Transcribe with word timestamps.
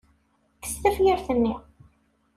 Kkes 0.55 0.75
tafyirt-nni. 0.81 1.53